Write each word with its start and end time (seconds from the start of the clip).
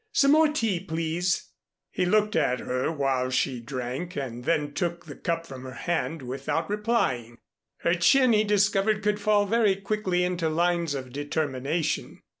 Some 0.13 0.31
more 0.31 0.47
tea, 0.47 0.79
please!" 0.79 1.51
He 1.91 2.07
looked 2.07 2.35
at 2.35 2.59
her 2.61 2.91
while 2.91 3.29
she 3.29 3.59
drank 3.59 4.15
and 4.15 4.45
then 4.45 4.73
took 4.73 5.05
the 5.05 5.13
cup 5.15 5.45
from 5.45 5.61
her 5.61 5.73
hand 5.75 6.23
without 6.23 6.71
replying. 6.71 7.37
Her 7.81 7.93
chin 7.93 8.33
he 8.33 8.43
discovered 8.43 9.03
could 9.03 9.21
fall 9.21 9.45
very 9.45 9.75
quickly 9.75 10.23
into 10.23 10.49
lines 10.49 10.95
of 10.95 11.13
determination. 11.13 12.23